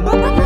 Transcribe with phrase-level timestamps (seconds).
[0.00, 0.37] Bye-bye.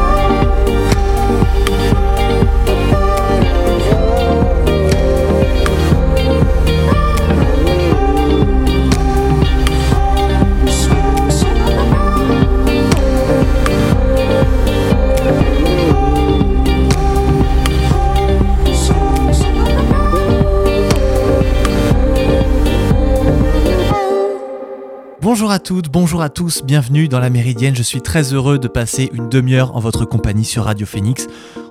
[25.53, 27.77] Bonjour à toutes, bonjour à tous, bienvenue dans la Méridienne.
[27.77, 31.27] Je suis très heureux de passer une demi-heure en votre compagnie sur Radio Phoenix.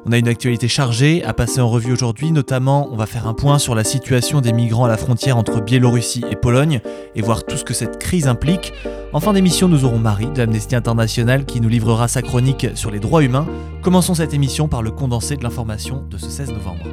[0.06, 3.34] On a une actualité chargée à passer en revue aujourd'hui, notamment on va faire un
[3.34, 6.80] point sur la situation des migrants à la frontière entre Biélorussie et Pologne
[7.16, 8.72] et voir tout ce que cette crise implique.
[9.14, 12.92] En fin d'émission, nous aurons Marie de l'Amnesty International qui nous livrera sa chronique sur
[12.92, 13.48] les droits humains.
[13.82, 16.86] Commençons cette émission par le condensé de l'information de ce 16 novembre.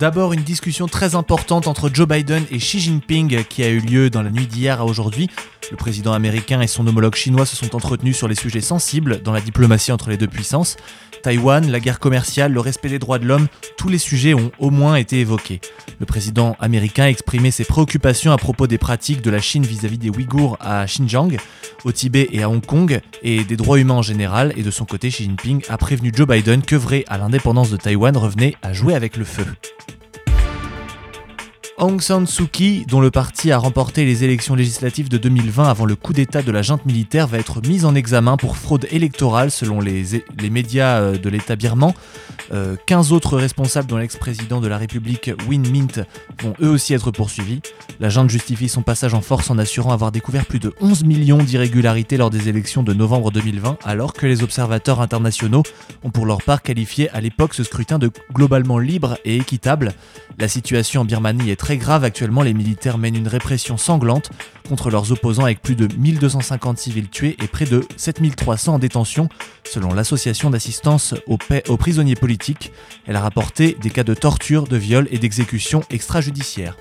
[0.00, 4.08] D'abord, une discussion très importante entre Joe Biden et Xi Jinping qui a eu lieu
[4.08, 5.28] dans la nuit d'hier à aujourd'hui.
[5.70, 9.32] Le président américain et son homologue chinois se sont entretenus sur les sujets sensibles dans
[9.32, 10.76] la diplomatie entre les deux puissances.
[11.22, 14.70] Taïwan, la guerre commerciale, le respect des droits de l'homme, tous les sujets ont au
[14.70, 15.60] moins été évoqués.
[16.00, 19.98] Le président américain a exprimé ses préoccupations à propos des pratiques de la Chine vis-à-vis
[19.98, 21.36] des Ouïghours à Xinjiang,
[21.84, 24.86] au Tibet et à Hong Kong, et des droits humains en général, et de son
[24.86, 28.72] côté, Xi Jinping a prévenu Joe Biden que vrai à l'indépendance de Taïwan revenait à
[28.72, 29.46] jouer avec le feu.
[31.80, 35.86] Aung San Suu Kyi, dont le parti a remporté les élections législatives de 2020 avant
[35.86, 39.50] le coup d'État de la junte militaire, va être mise en examen pour fraude électorale
[39.50, 41.94] selon les, médias euh, de l'État birman.
[42.86, 46.00] 15 euh, autres responsables, dont l'ex-président de la République Win Mint,
[46.42, 47.62] vont eux aussi être poursuivis.
[47.98, 51.38] La junte justifie son passage en force en assurant avoir découvert plus de 11 millions
[51.38, 55.62] d'irrégularités lors des élections de novembre 2020, alors que les observateurs internationaux
[56.04, 59.94] ont pour leur part qualifié à l'époque ce scrutin de globalement libre et équitable.
[60.38, 64.30] La situation en Birmanie est très grave actuellement, les militaires mènent une répression sanglante
[64.68, 69.28] contre leurs opposants avec plus de 1250 civils tués et près de 7300 en détention,
[69.64, 71.38] selon l'association d'assistance aux,
[71.68, 72.72] aux, prisonniers politiques.
[73.06, 76.76] Elle a rapporté des cas de torture, de viol et d'exécution extrajudiciaire.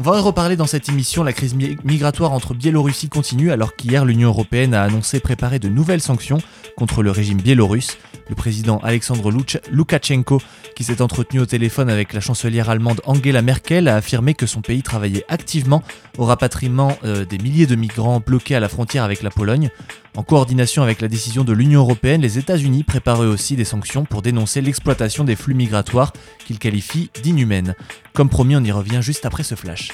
[0.00, 1.24] On va en reparler dans cette émission.
[1.24, 6.00] La crise migratoire entre Biélorussie continue alors qu'hier l'Union européenne a annoncé préparer de nouvelles
[6.00, 6.38] sanctions
[6.76, 7.98] contre le régime biélorusse.
[8.28, 9.32] Le président Alexandre
[9.72, 10.40] Loukachenko,
[10.76, 14.60] qui s'est entretenu au téléphone avec la chancelière allemande Angela Merkel, a affirmé que son
[14.60, 15.82] pays travaillait activement
[16.16, 19.68] au rapatriement euh, des milliers de migrants bloqués à la frontière avec la Pologne.
[20.18, 24.20] En coordination avec la décision de l'Union européenne, les États-Unis préparent aussi des sanctions pour
[24.20, 26.12] dénoncer l'exploitation des flux migratoires
[26.44, 27.76] qu'ils qualifient d'inhumaines.
[28.14, 29.92] Comme promis, on y revient juste après ce flash.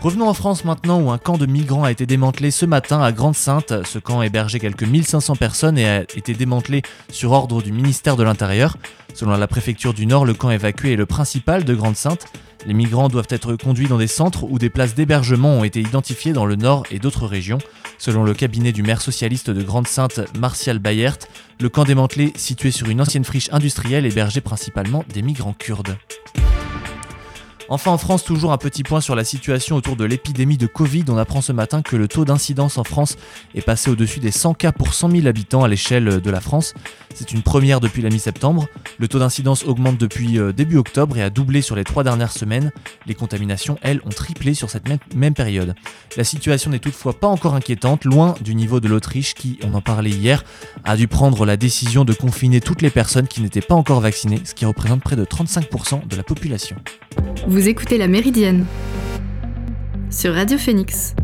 [0.00, 3.12] Revenons en France maintenant où un camp de migrants a été démantelé ce matin à
[3.12, 3.84] Grande-Sainte.
[3.84, 6.80] Ce camp hébergeait quelques 1500 personnes et a été démantelé
[7.10, 8.78] sur ordre du ministère de l'Intérieur.
[9.14, 12.26] Selon la préfecture du Nord, le camp évacué est le principal de Grande-Sainte.
[12.66, 16.32] Les migrants doivent être conduits dans des centres où des places d'hébergement ont été identifiées
[16.32, 17.58] dans le Nord et d'autres régions.
[17.98, 21.18] Selon le cabinet du maire socialiste de Grande-Sainte, Martial Bayert,
[21.60, 25.96] le camp démantelé, situé sur une ancienne friche industrielle, hébergeait principalement des migrants kurdes.
[27.72, 31.04] Enfin en France, toujours un petit point sur la situation autour de l'épidémie de Covid.
[31.08, 33.16] On apprend ce matin que le taux d'incidence en France
[33.54, 36.74] est passé au-dessus des 100 cas pour 100 000 habitants à l'échelle de la France.
[37.14, 38.66] C'est une première depuis la mi-septembre.
[38.98, 42.32] Le taux d'incidence augmente depuis euh, début octobre et a doublé sur les trois dernières
[42.32, 42.72] semaines.
[43.06, 44.84] Les contaminations, elles, ont triplé sur cette
[45.14, 45.74] même, période.
[46.18, 49.80] La situation n'est toutefois pas encore inquiétante, loin du niveau de l'Autriche qui, on en
[49.80, 50.44] parlait hier,
[50.84, 54.42] a dû prendre la décision de confiner toutes les personnes qui n'étaient pas encore vaccinées,
[54.44, 56.76] ce qui représente près de 35% de la population.
[57.68, 58.66] Écoutez La Méridienne
[60.10, 61.14] sur Radio Phoenix.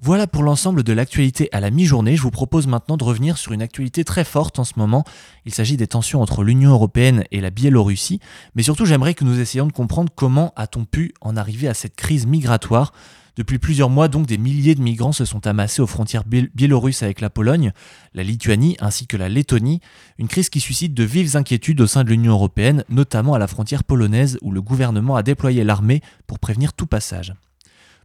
[0.00, 2.14] Voilà pour l'ensemble de l'actualité à la mi-journée.
[2.14, 5.04] Je vous propose maintenant de revenir sur une actualité très forte en ce moment.
[5.46, 8.20] Il s'agit des tensions entre l'Union européenne et la Biélorussie.
[8.54, 11.96] Mais surtout, j'aimerais que nous essayions de comprendre comment a-t-on pu en arriver à cette
[11.96, 12.92] crise migratoire.
[13.36, 17.22] Depuis plusieurs mois, donc, des milliers de migrants se sont amassés aux frontières biélorusses avec
[17.22, 17.72] la Pologne,
[18.12, 19.80] la Lituanie ainsi que la Lettonie,
[20.18, 23.46] une crise qui suscite de vives inquiétudes au sein de l'Union européenne, notamment à la
[23.46, 27.32] frontière polonaise où le gouvernement a déployé l'armée pour prévenir tout passage.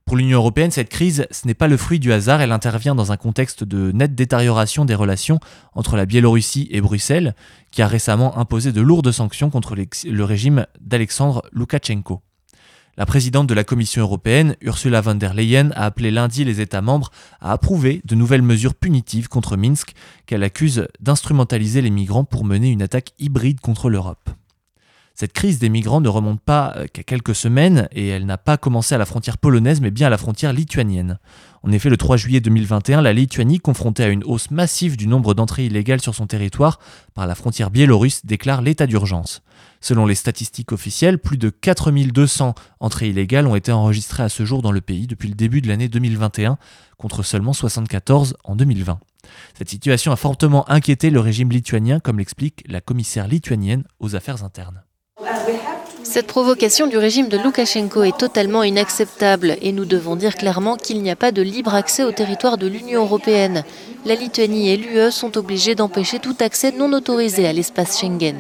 [0.06, 3.12] Pour l'Union européenne, cette crise, ce n'est pas le fruit du hasard, elle intervient dans
[3.12, 5.42] un contexte de nette détérioration des relations
[5.74, 7.36] entre la Biélorussie et Bruxelles,
[7.72, 12.22] qui a récemment imposé de lourdes sanctions contre le régime d'Alexandre Loukachenko.
[13.00, 16.82] La présidente de la Commission européenne, Ursula von der Leyen, a appelé lundi les États
[16.82, 19.94] membres à approuver de nouvelles mesures punitives contre Minsk,
[20.26, 24.32] qu'elle accuse d'instrumentaliser les migrants pour mener une attaque hybride contre l'Europe.
[25.20, 28.56] Cette crise des migrants ne remonte pas euh, qu'à quelques semaines et elle n'a pas
[28.56, 31.18] commencé à la frontière polonaise mais bien à la frontière lituanienne.
[31.64, 35.34] En effet, le 3 juillet 2021, la Lituanie, confrontée à une hausse massive du nombre
[35.34, 36.80] d'entrées illégales sur son territoire
[37.16, 39.42] par la frontière biélorusse, déclare l'état d'urgence.
[39.82, 44.62] Selon les statistiques officielles, plus de 4200 entrées illégales ont été enregistrées à ce jour
[44.62, 46.60] dans le pays depuis le début de l'année 2021,
[47.00, 49.00] contre seulement 74 en 2020.
[49.58, 54.44] Cette situation a fortement inquiété le régime lituanien, comme l'explique la commissaire lituanienne aux affaires
[54.44, 54.84] internes.
[56.10, 61.04] Cette provocation du régime de Loukachenko est totalement inacceptable et nous devons dire clairement qu'il
[61.04, 63.66] n'y a pas de libre accès au territoire de l'Union européenne.
[64.06, 68.38] La Lituanie et l'UE sont obligés d'empêcher tout accès non autorisé à l'espace Schengen.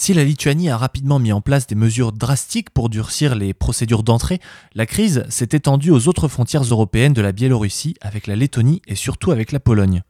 [0.00, 4.04] Si la Lituanie a rapidement mis en place des mesures drastiques pour durcir les procédures
[4.04, 4.38] d'entrée,
[4.76, 8.94] la crise s'est étendue aux autres frontières européennes de la Biélorussie avec la Lettonie et
[8.94, 10.02] surtout avec la Pologne.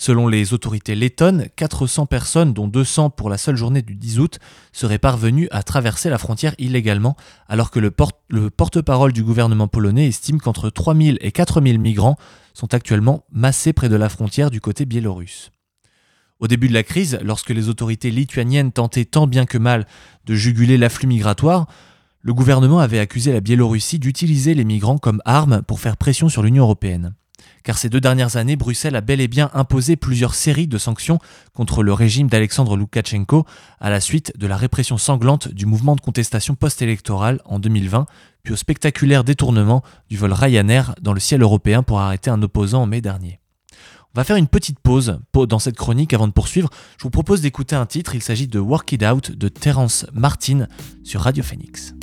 [0.00, 4.38] Selon les autorités lettonnes, 400 personnes, dont 200 pour la seule journée du 10 août,
[4.72, 7.16] seraient parvenues à traverser la frontière illégalement,
[7.48, 12.16] alors que le, porte-parole du gouvernement polonais estime qu'entre 3000 et 4000 migrants
[12.54, 15.50] sont actuellement massés près de la frontière du côté biélorusse.
[16.38, 19.84] Au début de la crise, lorsque les autorités lituaniennes tentaient tant bien que mal
[20.26, 21.66] de juguler l'afflux migratoire,
[22.20, 26.44] le gouvernement avait accusé la Biélorussie d'utiliser les migrants comme armes pour faire pression sur
[26.44, 27.14] l'Union européenne.
[27.62, 31.18] Car ces deux dernières années, Bruxelles a bel et bien imposé plusieurs séries de sanctions
[31.54, 33.44] contre le régime d'Alexandre Loukachenko
[33.80, 38.06] à la suite de la répression sanglante du mouvement de contestation post-électorale en 2020,
[38.42, 42.82] puis au spectaculaire détournement du vol Ryanair dans le ciel européen pour arrêter un opposant
[42.82, 43.40] en mai dernier.
[44.14, 46.70] On va faire une petite pause dans cette chronique avant de poursuivre.
[46.96, 50.66] Je vous propose d'écouter un titre, il s'agit de Work It Out de Terence Martin
[51.04, 51.94] sur Radio Phoenix.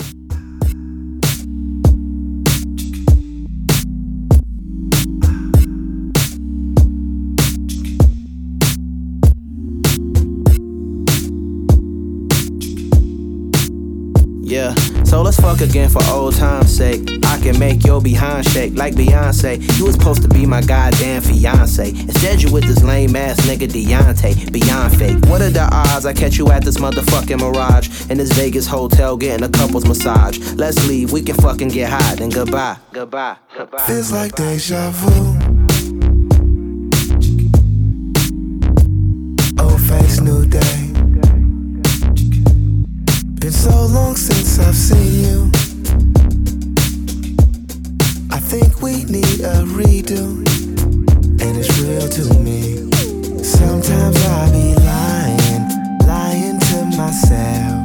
[15.60, 17.08] Again for old time's sake.
[17.24, 19.60] I can make your behind shake like Beyonce.
[19.78, 21.88] You was supposed to be my goddamn fiance.
[21.88, 24.52] Instead, you with this lame ass nigga Deontay.
[24.52, 25.18] Beyond fake.
[25.26, 28.10] What are the odds I catch you at this motherfucking mirage?
[28.10, 30.38] In this Vegas hotel getting a couple's massage.
[30.54, 32.76] Let's leave, we can fucking get high, then goodbye.
[32.92, 33.36] Goodbye.
[33.56, 33.86] Goodbye.
[33.86, 35.45] Feels like deja vu.
[48.46, 50.38] Think we need a redo,
[51.42, 52.76] and it's real to me.
[53.42, 57.75] Sometimes I be lying, lying to myself.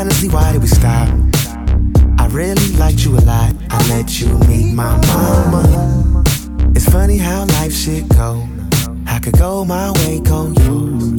[0.00, 1.10] Honestly, why did we stop?
[2.18, 3.52] I really liked you a lot.
[3.68, 6.24] I let you meet my mama.
[6.74, 8.48] It's funny how life shit go.
[9.06, 11.14] I could go my way, go you.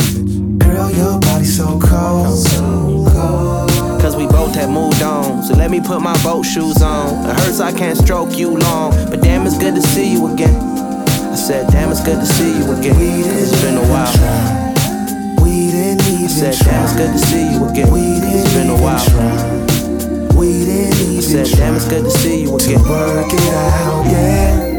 [0.57, 3.69] Girl, your body's so cold, so cold.
[4.01, 5.43] Cause we both have moved on.
[5.43, 7.29] So let me put my boat shoes on.
[7.29, 8.93] It hurts I can't stroke you long.
[9.11, 10.55] But damn, it's good to see you again.
[10.55, 12.95] I said, damn, it's good to see you again.
[13.25, 14.50] Cause it's been a while.
[16.21, 17.87] We said, damn, it's good to see you again.
[17.89, 19.03] It's been a while.
[19.09, 20.37] Try.
[20.37, 22.77] We didn't even I said, damn, it's good to see you again.
[22.77, 24.70] To work it out, yeah.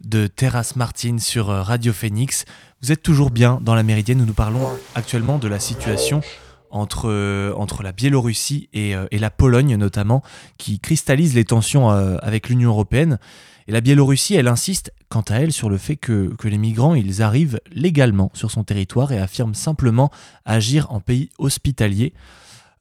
[0.00, 2.46] De Terrace Martin sur euh, Radio Phoenix.
[2.80, 6.22] Vous êtes toujours bien dans la Méridienne où nous parlons actuellement de la situation
[6.70, 10.22] entre, entre la Biélorussie et, et, la Pologne notamment,
[10.56, 13.18] qui cristallise les tensions avec l'Union européenne.
[13.66, 16.94] Et la Biélorussie, elle insiste, quant à elle, sur le fait que, que, les migrants,
[16.94, 20.10] ils arrivent légalement sur son territoire et affirment simplement
[20.46, 22.14] agir en pays hospitalier.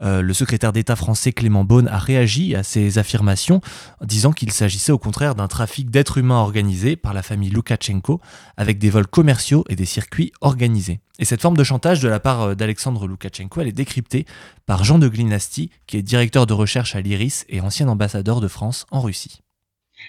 [0.01, 3.61] Euh, le secrétaire d'État français Clément Beaune a réagi à ces affirmations,
[4.03, 8.21] disant qu'il s'agissait au contraire d'un trafic d'êtres humains organisé par la famille Loukachenko,
[8.57, 10.99] avec des vols commerciaux et des circuits organisés.
[11.19, 14.25] Et cette forme de chantage de la part euh, d'Alexandre Loukachenko, elle est décryptée
[14.65, 18.47] par Jean de Glinasti, qui est directeur de recherche à l'IRIS et ancien ambassadeur de
[18.47, 19.41] France en Russie.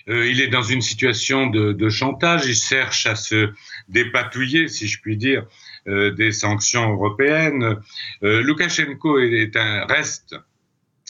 [0.09, 3.53] Euh, il est dans une situation de, chantage, il cherche à se
[3.89, 5.45] dépatouiller, si je puis dire,
[5.89, 7.77] des sanctions européennes.
[8.23, 10.37] Euh, Loukachenko est un reste,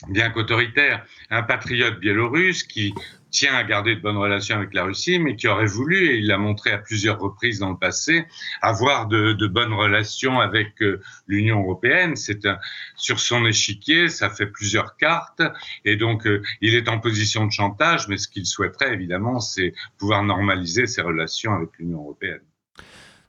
[0.07, 2.93] bien qu'autoritaire, un patriote biélorusse qui
[3.31, 6.27] tient à garder de bonnes relations avec la Russie, mais qui aurait voulu, et il
[6.27, 8.25] l'a montré à plusieurs reprises dans le passé,
[8.61, 12.15] avoir de, de bonnes relations avec euh, l'Union européenne.
[12.15, 12.47] C'est
[12.95, 15.43] sur son échiquier, ça fait plusieurs cartes,
[15.85, 19.73] et donc euh, il est en position de chantage, mais ce qu'il souhaiterait évidemment, c'est
[19.97, 22.41] pouvoir normaliser ses relations avec l'Union européenne.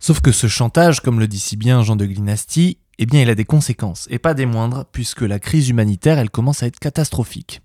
[0.03, 3.29] Sauf que ce chantage, comme le dit si bien Jean de Glinasti, eh bien il
[3.29, 6.79] a des conséquences, et pas des moindres, puisque la crise humanitaire, elle commence à être
[6.79, 7.61] catastrophique.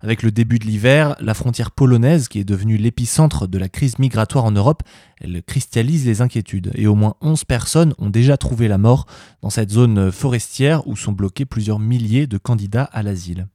[0.00, 4.00] Avec le début de l'hiver, la frontière polonaise, qui est devenue l'épicentre de la crise
[4.00, 4.82] migratoire en Europe,
[5.20, 9.06] elle cristallise les inquiétudes, et au moins 11 personnes ont déjà trouvé la mort
[9.42, 13.46] dans cette zone forestière où sont bloqués plusieurs milliers de candidats à l'asile.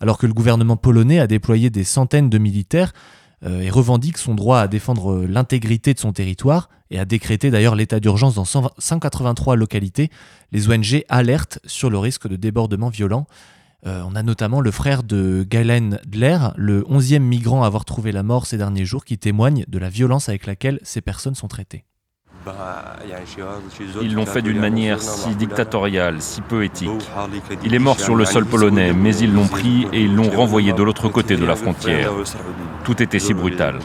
[0.00, 2.92] Alors que le gouvernement polonais a déployé des centaines de militaires,
[3.44, 7.74] euh, et revendique son droit à défendre l'intégrité de son territoire et a décrété d'ailleurs
[7.74, 10.10] l'état d'urgence dans 183 localités.
[10.52, 13.26] Les ONG alertent sur le risque de débordement violent.
[13.86, 18.10] Euh, on a notamment le frère de Galen Dler, le 11e migrant à avoir trouvé
[18.10, 21.48] la mort ces derniers jours, qui témoigne de la violence avec laquelle ces personnes sont
[21.48, 21.84] traitées.
[24.00, 26.90] Ils l'ont fait d'une manière si dictatoriale, si peu éthique.
[27.64, 30.72] Il est mort sur le sol polonais, mais ils l'ont pris et ils l'ont renvoyé
[30.72, 32.12] de l'autre côté de la frontière.
[32.84, 33.80] Tout était si brutal.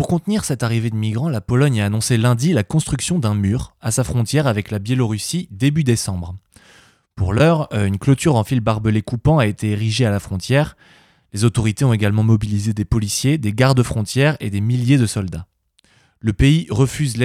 [0.00, 3.74] Pour contenir cette arrivée de migrants, la Pologne a annoncé lundi la construction d'un mur
[3.82, 6.36] à sa frontière avec la Biélorussie début décembre.
[7.16, 10.74] Pour l'heure, euh, une clôture en fil barbelé coupant a été érigée à la frontière.
[11.34, 15.46] Les autorités ont également mobilisé des policiers, des gardes frontières et des milliers de soldats.
[16.18, 17.16] Le pays refuse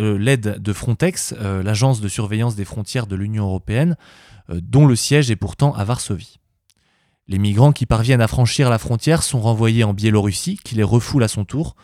[0.00, 3.96] euh, l'aide de Frontex, euh, l'agence de surveillance des frontières de l'Union européenne,
[4.48, 6.40] dont le siège est pourtant à Varsovie.
[7.28, 11.22] Les migrants qui parviennent à franchir la frontière sont renvoyés en Biélorussie, qui les refoule
[11.22, 11.76] à son tour.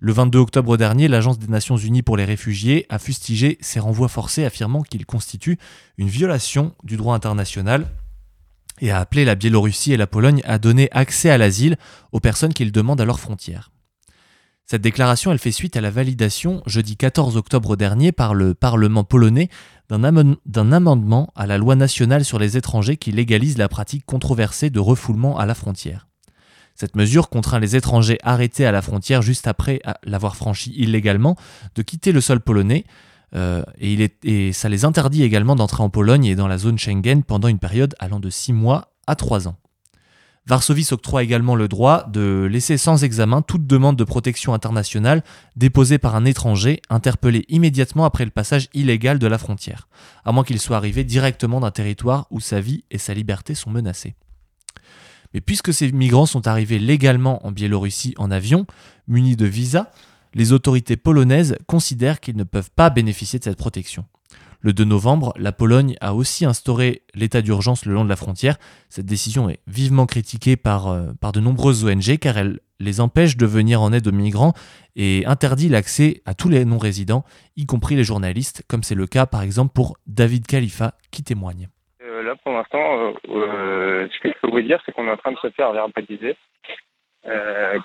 [0.00, 4.06] Le 22 octobre dernier, l'Agence des Nations Unies pour les réfugiés a fustigé ces renvois
[4.06, 5.58] forcés, affirmant qu'ils constituent
[5.96, 7.88] une violation du droit international
[8.80, 11.76] et a appelé la Biélorussie et la Pologne à donner accès à l'asile
[12.12, 13.72] aux personnes qu'ils demandent à leurs frontières.
[14.66, 19.02] Cette déclaration, elle fait suite à la validation, jeudi 14 octobre dernier, par le Parlement
[19.02, 19.48] polonais
[19.88, 24.78] d'un amendement à la loi nationale sur les étrangers qui légalise la pratique controversée de
[24.78, 26.07] refoulement à la frontière.
[26.78, 31.34] Cette mesure contraint les étrangers arrêtés à la frontière juste après l'avoir franchi illégalement
[31.74, 32.84] de quitter le sol polonais,
[33.34, 37.48] euh, et, ça les interdit également d'entrer en Pologne et dans la zone Schengen pendant
[37.48, 39.56] une période allant de 6 mois à 3 ans.
[40.46, 45.24] Varsovie s'octroie également le droit de laisser sans examen toute demande de protection internationale
[45.56, 49.88] déposée par un étranger interpellé immédiatement après le passage illégal de la frontière,
[50.24, 53.70] à moins qu'il soit arrivé directement d'un territoire où sa vie et sa liberté sont
[53.70, 54.14] menacées.
[55.34, 58.66] Mais puisque ces migrants sont arrivés légalement en Biélorussie en avion,
[59.06, 59.90] munis de visa,
[60.34, 64.04] les autorités polonaises considèrent qu'ils ne peuvent pas bénéficier de cette protection.
[64.60, 68.56] Le 2 novembre, la Pologne a aussi instauré l'état d'urgence le long de la frontière.
[68.88, 73.46] Cette décision est vivement critiquée par, euh, de nombreuses ONG car elle les empêche de
[73.46, 74.54] venir en aide aux migrants
[74.96, 77.24] et interdit l'accès à tous les non-résidents,
[77.56, 81.68] y compris les journalistes, comme c'est le cas par exemple pour David Khalifa qui témoigne.
[82.02, 82.22] Euh,
[83.26, 86.36] ce que je peux vous dire, c'est qu'on est en train de se faire verbaliser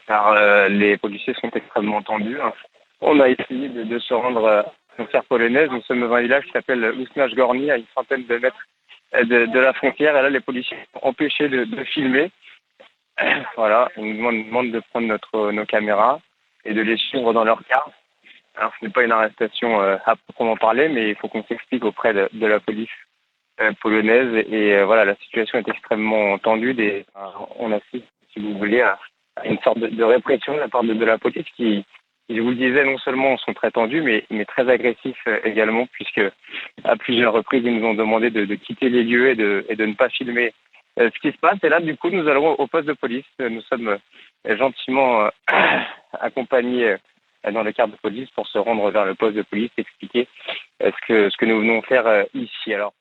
[0.07, 2.37] car les policiers sont extrêmement tendus.
[3.01, 5.69] On a essayé de se rendre frontière polonaise.
[5.69, 8.65] Nous sommes dans un village qui s'appelle Usnaj Gorni, à une centaine de mètres
[9.13, 10.15] de, la frontière.
[10.17, 12.31] Et là, les policiers sont empêchés de, filmer.
[13.55, 16.19] Voilà, ils nous demandent, de prendre nos caméras
[16.65, 17.89] et de les suivre dans leur car.
[18.55, 21.85] Alors, ce n'est pas une arrestation euh, à proprement parler, mais il faut qu'on s'explique
[21.85, 23.12] auprès de, la police euh,
[23.81, 24.45] polonaise.
[24.49, 26.75] Et euh, voilà, la situation est extrêmement tendue.
[26.79, 27.05] Et,
[27.57, 28.97] on assiste, si vous voulez, à,
[29.45, 31.83] une sorte de, répression de la part de, la police qui,
[32.29, 36.21] je vous le disais, non seulement sont très tendus, mais, très agressifs euh, également, puisque
[36.83, 40.09] à plusieurs reprises, ils nous ont demandé de, quitter les lieux et de, ne pas
[40.09, 40.53] filmer
[40.99, 41.57] euh, ce qui se passe.
[41.63, 43.25] Et là, du coup, nous allons au poste de police.
[43.39, 43.97] Nous sommes
[44.47, 45.27] euh, gentiment
[46.19, 46.95] accompagnés
[47.51, 50.27] dans le cadre de police pour se rendre vers le poste de police, expliquer
[50.79, 52.73] ce que, ce que nous venons faire ici.
[52.73, 52.93] Alors,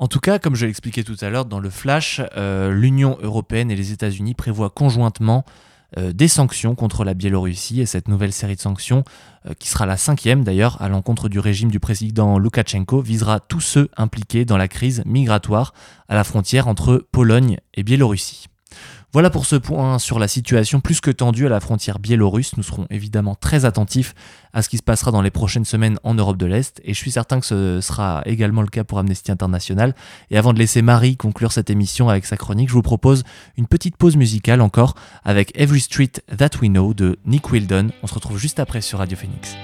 [0.00, 3.68] En tout cas, comme je l'expliquais tout à l'heure dans le flash, euh, l'Union européenne
[3.72, 5.44] et les États-Unis prévoient conjointement
[5.96, 9.02] euh, des sanctions contre la Biélorussie et cette nouvelle série de sanctions,
[9.46, 13.60] euh, qui sera la cinquième d'ailleurs à l'encontre du régime du président Loukachenko, visera tous
[13.60, 15.74] ceux impliqués dans la crise migratoire
[16.08, 18.46] à la frontière entre Pologne et Biélorussie.
[19.14, 22.58] Voilà pour ce point sur la situation plus que tendue à la frontière biélorusse.
[22.58, 24.14] Nous serons évidemment très attentifs
[24.52, 26.98] à ce qui se passera dans les prochaines semaines en Europe de l'Est et je
[26.98, 29.94] suis certain que ce sera également le cas pour Amnesty International.
[30.30, 33.24] Et avant de laisser Marie conclure cette émission avec sa chronique, je vous propose
[33.56, 37.88] une petite pause musicale encore avec Every Street That We Know de Nick Wildon.
[38.02, 39.56] On se retrouve juste après sur Radio Phoenix.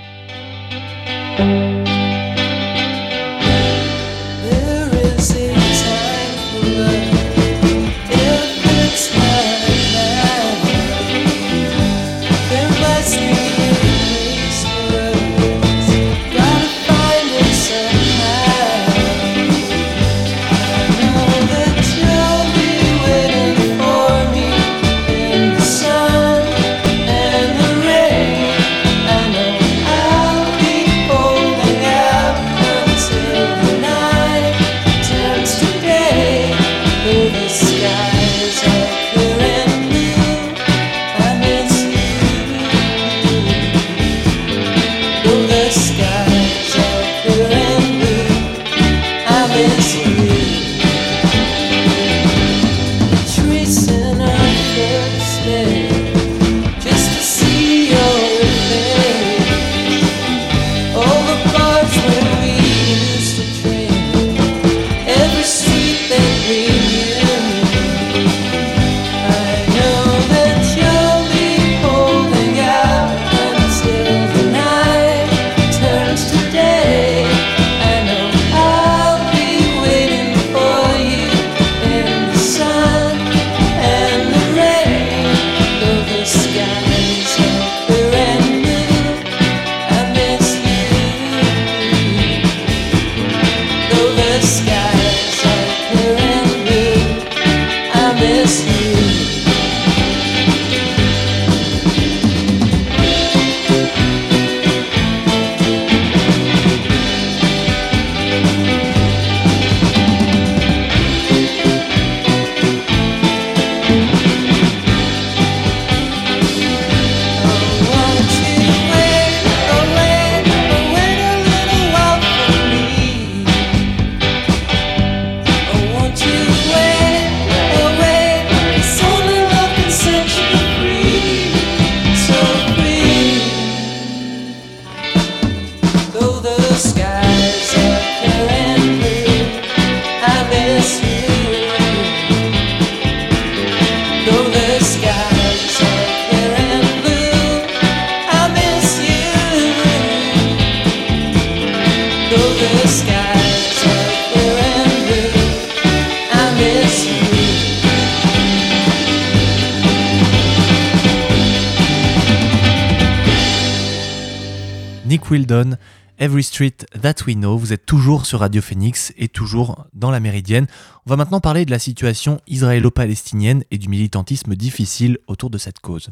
[166.54, 167.58] Street That We Know.
[167.58, 170.68] Vous êtes toujours sur Radio Phoenix et toujours dans la Méridienne.
[171.04, 175.80] On va maintenant parler de la situation israélo-palestinienne et du militantisme difficile autour de cette
[175.80, 176.10] cause.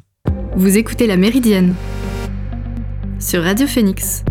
[0.56, 1.76] Vous écoutez la Méridienne
[3.20, 4.24] sur Radio Phoenix.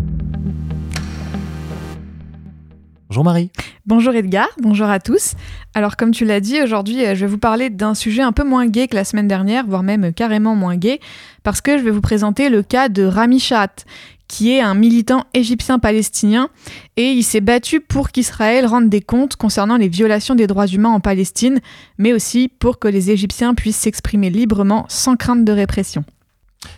[3.08, 3.50] Bonjour Marie.
[3.86, 5.36] Bonjour Edgar, bonjour à tous.
[5.74, 8.44] Alors comme tu l'as dit, aujourd'hui euh, je vais vous parler d'un sujet un peu
[8.44, 11.00] moins gai que la semaine dernière, voire même carrément moins gai,
[11.44, 13.86] parce que je vais vous présenter le cas de Rami Shahat,
[14.32, 16.48] qui est un militant égyptien-palestinien,
[16.96, 20.90] et il s'est battu pour qu'Israël rende des comptes concernant les violations des droits humains
[20.92, 21.60] en Palestine,
[21.98, 26.06] mais aussi pour que les Égyptiens puissent s'exprimer librement sans crainte de répression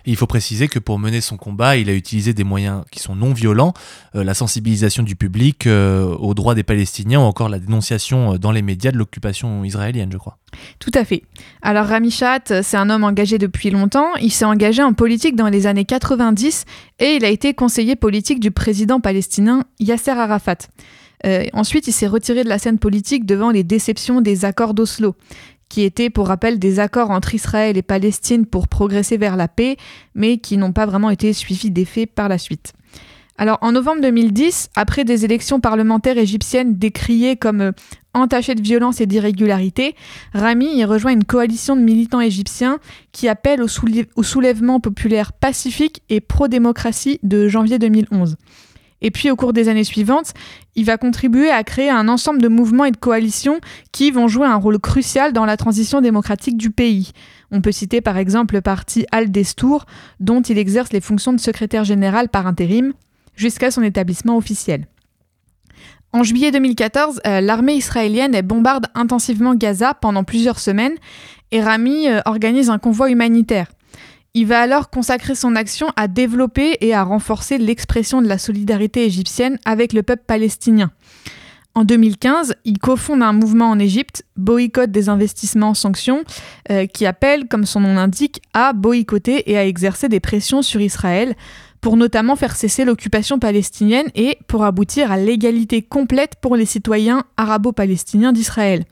[0.05, 3.15] il faut préciser que pour mener son combat, il a utilisé des moyens qui sont
[3.15, 3.73] non violents,
[4.15, 8.37] euh, la sensibilisation du public euh, aux droits des Palestiniens ou encore la dénonciation euh,
[8.37, 10.37] dans les médias de l'occupation israélienne, je crois.
[10.79, 11.23] Tout à fait.
[11.61, 14.15] Alors Rami Chat, c'est un homme engagé depuis longtemps.
[14.21, 16.65] Il s'est engagé en politique dans les années 90
[16.99, 20.57] et il a été conseiller politique du président palestinien Yasser Arafat.
[21.53, 25.15] ensuite, il s'est retiré de la scène politique devant les déceptions des accords d'Oslo
[25.73, 29.75] qui étaient pour rappel des accords entre Israël et Palestine pour progresser vers la paix,
[30.13, 32.73] mais qui n'ont pas vraiment été suivis d'effet par la suite.
[33.39, 37.71] Alors en novembre 2010, après des élections parlementaires égyptiennes décriées comme euh,
[38.13, 39.95] entachées de violence et d'irrégularité,
[40.35, 42.77] Rami y rejoint une coalition de militants égyptiens
[43.11, 48.35] qui appelle au, soulèvement populaire pacifique et pro-démocratie de janvier 2011.
[49.03, 50.33] Et puis au cours des années suivantes,
[50.75, 53.59] il va contribuer à créer un ensemble de mouvements et de coalitions
[53.91, 57.11] qui vont jouer un rôle crucial dans la transition démocratique du pays.
[57.51, 59.85] On peut citer par exemple le parti Al-Destour,
[60.19, 62.93] dont il exerce les fonctions de secrétaire général par intérim,
[63.35, 64.87] jusqu'à son établissement officiel.
[66.13, 70.93] En juillet 2014, euh, l'armée israélienne bombarde intensivement Gaza pendant plusieurs semaines
[71.51, 73.67] et Rami euh, organise un convoi humanitaire.
[74.35, 79.05] Il va alors consacrer son action à développer et à renforcer l'expression de la solidarité
[79.05, 80.91] égyptienne avec le peuple palestinien.
[81.75, 86.23] En 2015, il cofonde un mouvement en Égypte, Boycott des investissements sanctions,
[86.71, 90.81] euh, qui appelle, comme son nom l'indique, à boycotter et à exercer des pressions sur
[90.81, 91.35] Israël
[91.83, 97.25] pour notamment faire cesser l'occupation palestinienne et pour aboutir à l'égalité complète pour les citoyens
[97.35, 98.85] arabo-palestiniens d'Israël.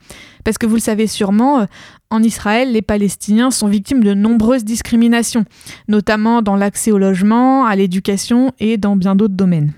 [0.44, 1.64] Parce que vous le savez sûrement, euh,
[2.10, 5.46] en Israël, les Palestiniens sont victimes de nombreuses discriminations,
[5.88, 9.72] notamment dans l'accès au logement, à l'éducation et dans bien d'autres domaines.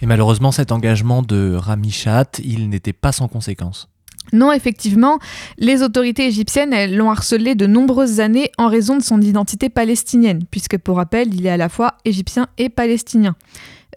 [0.00, 3.88] Et malheureusement, cet engagement de Rami Chat, il n'était pas sans conséquences.
[4.32, 5.18] Non, effectivement,
[5.58, 10.78] les autorités égyptiennes l'ont harcelé de nombreuses années en raison de son identité palestinienne, puisque
[10.78, 13.36] pour rappel, il est à la fois égyptien et palestinien.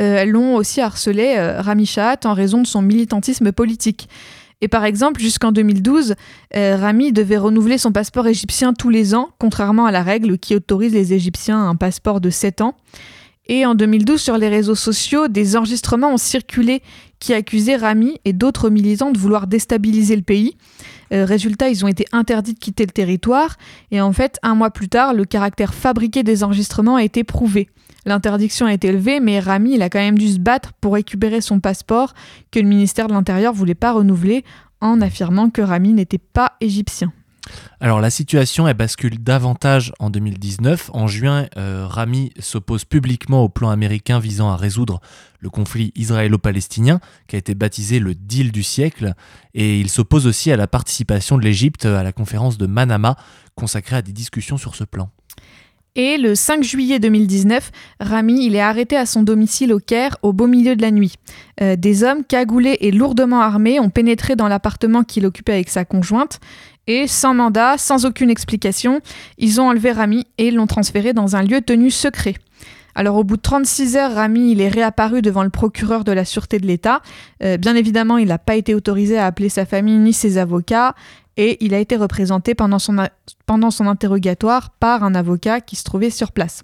[0.02, 4.10] Euh, elles l'ont aussi harcelé, euh, Rami Shahat, en raison de son militantisme politique.
[4.62, 6.16] Et par exemple, jusqu'en 2012,
[6.56, 10.56] euh, Rami devait renouveler son passeport égyptien tous les ans, contrairement à la règle qui
[10.56, 12.76] autorise les Égyptiens à un passeport de 7 ans.
[13.48, 16.82] Et en 2012, sur les réseaux sociaux, des enregistrements ont circulé
[17.26, 20.58] qui accusaient Rami et d'autres militants de vouloir déstabiliser le pays.
[21.12, 23.58] Euh, résultat, ils ont été interdits de quitter le territoire.
[23.90, 27.68] Et en fait, un mois plus tard, le caractère fabriqué des enregistrements a été prouvé.
[28.06, 31.42] L'interdiction a été levée, mais Rami, il a quand même dû se battre pour récupérer
[31.42, 32.14] son passeport
[32.52, 34.44] que le ministère de l'Intérieur voulait pas renouveler
[34.80, 37.12] en affirmant que Rami n'était pas égyptien.
[37.80, 40.92] Alors la situation bascule davantage en 2019.
[40.94, 45.02] En juin, euh, Rami s'oppose publiquement au plan américain visant à résoudre
[45.40, 49.14] le conflit israélo-palestinien, qui a été baptisé le deal du siècle,
[49.54, 53.16] et il s'oppose aussi à la participation de l'Égypte à la conférence de Manama,
[53.54, 55.12] consacrée à des discussions sur ce plan.
[55.98, 60.34] Et le 5 juillet 2019, Rami il est arrêté à son domicile au Caire au
[60.34, 61.14] beau milieu de la nuit.
[61.62, 65.86] Euh, des hommes cagoulés et lourdement armés ont pénétré dans l'appartement qu'il occupait avec sa
[65.86, 66.42] conjointe
[66.88, 69.02] et sans mandat, sans aucune explication,
[69.38, 72.36] ils ont enlevé Rami et l'ont transféré dans un lieu tenu secret.
[72.96, 76.60] Alors au bout de 36 heures, Rami est réapparu devant le procureur de la Sûreté
[76.60, 77.02] de l'État.
[77.44, 80.96] Euh, bien évidemment, il n'a pas été autorisé à appeler sa famille ni ses avocats
[81.36, 82.98] et il a été représenté pendant son,
[83.88, 86.64] interrogatoire par un avocat qui se trouvait sur place.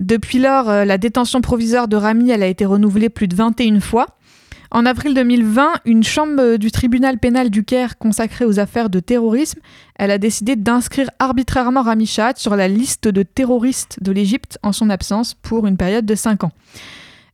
[0.00, 4.06] Depuis lors, euh, la détention provisoire de Rami a été renouvelée plus de 21 fois.
[4.70, 9.60] En avril 2020, une chambre du tribunal pénal du Caire consacrée aux affaires de terrorisme,
[9.94, 14.72] elle a décidé d'inscrire arbitrairement Rami Shahad sur la liste de terroristes de l'Égypte en
[14.72, 16.52] son absence pour une période de 5 ans.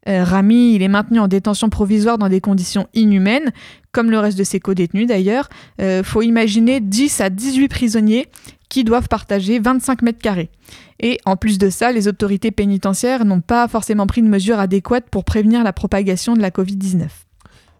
[0.09, 3.53] Euh, Rami, il est maintenu en détention provisoire dans des conditions inhumaines,
[3.93, 5.49] comme le reste de ses co-détenus d'ailleurs.
[5.79, 8.27] Il euh, faut imaginer 10 à 18 prisonniers
[8.69, 10.51] qui doivent partager 25 mètres carrés.
[10.99, 15.09] Et en plus de ça, les autorités pénitentiaires n'ont pas forcément pris de mesures adéquates
[15.11, 17.07] pour prévenir la propagation de la Covid-19.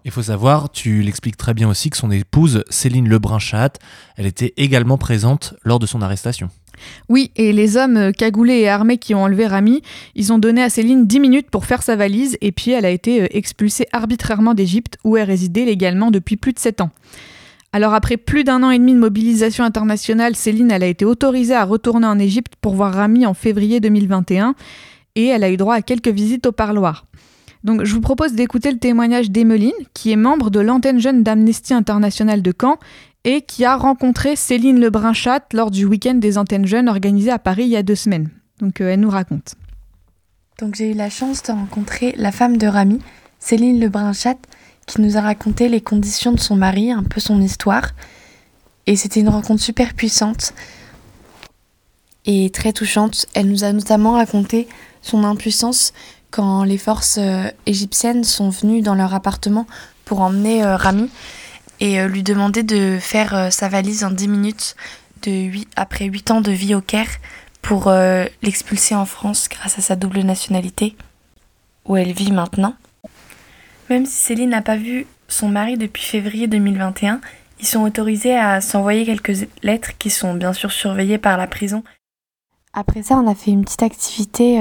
[0.05, 3.79] Il faut savoir, tu l'expliques très bien aussi, que son épouse, Céline Lebrun-Chat,
[4.17, 6.51] elle était également présente lors de son arrestation.
[7.09, 9.83] Oui, et les hommes cagoulés et armés qui ont enlevé Rami,
[10.17, 12.91] ils ont donné à Céline 10 minutes pour faire sa valise et puis elle a
[12.91, 16.91] été euh, expulsée arbitrairement d'Égypte où elle résidait légalement depuis plus de 7 ans.
[17.73, 21.65] Alors après plus d'un an et demi de mobilisation internationale, Céline a été autorisée à
[21.65, 24.55] retourner en Égypte pour voir Rami en février 2021
[25.15, 27.07] et elle a eu droit à quelques visites au parloir.
[27.65, 31.75] Donc je vous propose d'écouter le témoignage d'Emeline, qui est membre de l'antenne jeune d'Amnesty
[31.75, 32.79] International de Caen
[33.25, 37.65] et qui a rencontré Céline Lebrun-Chat lors du week-end des antennes jeunes organisé à Paris
[37.65, 38.31] il y a deux semaines.
[38.59, 39.55] Donc euh, elle nous raconte.
[40.59, 42.99] Donc j'ai eu la chance de rencontrer la femme de Rami,
[43.39, 44.37] Céline Lebrun-Chat,
[44.87, 47.91] qui nous a raconté les conditions de son mari, un peu son histoire.
[48.87, 50.53] Et c'était une rencontre super puissante
[52.27, 53.27] et très touchante.
[53.35, 54.69] Elle nous a notamment raconté
[55.01, 55.93] son impuissance
[56.33, 59.67] quand les forces euh, égyptiennes sont venues dans leur appartement
[60.05, 61.09] pour emmener euh, Rami
[61.79, 64.75] et euh, lui demander de faire sa valise en 10 minutes
[65.23, 67.11] de après 8 ans de vie au Caire
[67.61, 67.93] pour
[68.43, 70.97] l'expulser en France grâce à sa double nationalité,
[71.85, 72.75] où elle vit maintenant.
[73.89, 77.21] Même si Céline n'a pas vu son mari depuis février 2021,
[77.61, 81.85] ils sont autorisés à s'envoyer quelques lettres qui sont bien sûr surveillées par la prison.
[82.73, 84.61] Après ça, on a fait une petite activité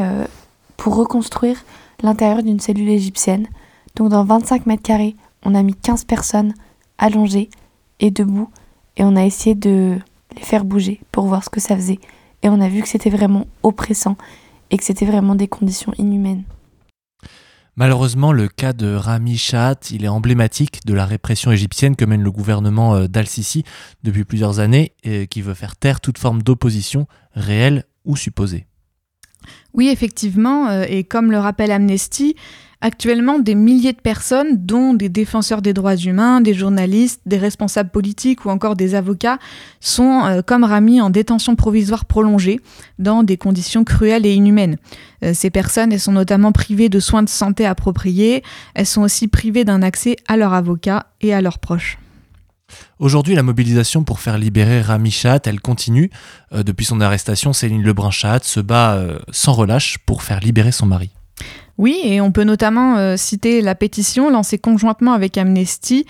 [0.81, 1.63] pour reconstruire
[2.01, 3.45] l'intérieur d'une cellule égyptienne.
[3.95, 5.15] Donc dans 25 mètres carrés,
[5.45, 6.55] on a mis 15 personnes
[6.97, 7.51] allongées
[7.99, 8.49] et debout
[8.97, 9.99] et on a essayé de
[10.35, 11.99] les faire bouger pour voir ce que ça faisait.
[12.41, 14.17] Et on a vu que c'était vraiment oppressant
[14.71, 16.45] et que c'était vraiment des conditions inhumaines.
[17.75, 22.23] Malheureusement, le cas de Rami Chat, il est emblématique de la répression égyptienne que mène
[22.23, 23.65] le gouvernement euh, d'Al-Sisi
[24.01, 28.65] depuis plusieurs années et qui veut faire taire toute forme d'opposition, réelle ou supposée.
[29.73, 32.35] Oui, effectivement, euh, et comme le rappelle Amnesty,
[32.83, 37.91] Actuellement, des milliers de personnes, dont des défenseurs des droits humains, des journalistes, des responsables
[37.91, 39.37] politiques ou encore des avocats,
[39.79, 42.59] sont, euh, comme Rami, en détention provisoire prolongée,
[42.97, 44.77] dans des conditions cruelles et inhumaines.
[45.23, 48.41] Euh, ces personnes, sont notamment privées de soins de santé appropriés,
[48.73, 52.00] elles sont aussi privées d'un accès à leur avocat et à leurs proches.
[52.99, 56.09] Aujourd'hui, la mobilisation pour faire libérer Rami Chat, elle continue.
[56.53, 61.11] Euh, depuis son arrestation, Céline Lebrun-Chat se bat sans relâche pour faire libérer son mari.
[61.77, 66.05] Oui, et on peut notamment euh, citer la pétition lancée conjointement avec Amnesty,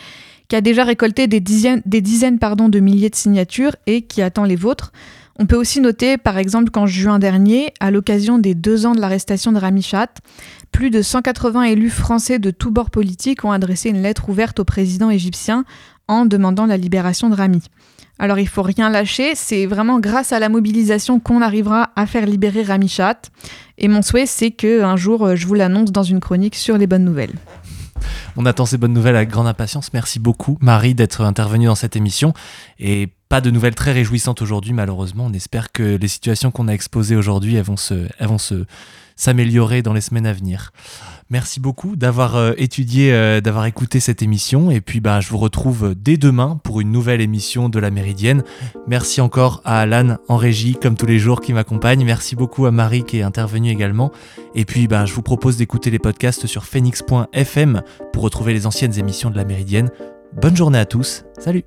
[0.47, 4.43] qui a déjà récolté des dizaines, des dizaines de milliers de signatures et qui attend
[4.43, 4.91] les vôtres.
[5.39, 8.99] On peut aussi noter, par exemple, qu'en juin dernier, à l'occasion des deux ans de
[8.99, 10.09] l'arrestation de Rami Chat,
[10.73, 14.65] plus de 180 élus français de tous bords politiques ont adressé une lettre ouverte au
[14.65, 15.63] président égyptien
[16.07, 17.61] en demandant la libération de Rami.
[18.19, 22.25] Alors il faut rien lâcher, c'est vraiment grâce à la mobilisation qu'on arrivera à faire
[22.25, 23.31] libérer Rami Chat.
[23.79, 26.77] Et mon souhait, c'est que un jour, euh, je vous l'annonce dans une chronique sur
[26.77, 27.33] les bonnes nouvelles.
[28.37, 29.91] On attend ces bonnes nouvelles avec grande impatience.
[29.93, 32.33] Merci beaucoup, Marie, d'être intervenue dans cette émission.
[32.79, 35.25] Et pas de nouvelles très réjouissantes aujourd'hui, malheureusement.
[35.25, 38.37] On espère que les situations qu'on a exposées aujourd'hui, elles vont
[39.15, 40.71] s'améliorer dans les semaines à venir.
[41.31, 44.69] Merci beaucoup d'avoir euh, étudié, euh, d'avoir écouté cette émission.
[44.69, 48.43] Et puis, bah, je vous retrouve dès demain pour une nouvelle émission de La Méridienne.
[48.85, 52.03] Merci encore à Alan en régie, comme tous les jours, qui m'accompagne.
[52.03, 54.11] Merci beaucoup à Marie qui est intervenue également.
[54.55, 58.99] Et puis, bah, je vous propose d'écouter les podcasts sur phoenix.fm pour retrouver les anciennes
[58.99, 59.89] émissions de La Méridienne.
[60.33, 61.23] Bonne journée à tous.
[61.39, 61.63] Salut!